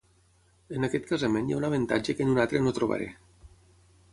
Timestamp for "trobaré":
2.79-3.11